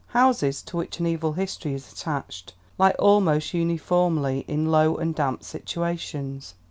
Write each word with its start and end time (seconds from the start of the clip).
Houses 0.17 0.63
to 0.63 0.77
which 0.77 0.99
an 0.99 1.05
evil 1.05 1.33
history 1.33 1.75
is 1.75 1.93
attached 1.93 2.55
lie 2.79 2.89
almost 2.97 3.53
uniformly 3.53 4.43
in 4.47 4.71
low 4.71 4.97
and 4.97 5.13
damp 5.13 5.43
situations. 5.43 6.55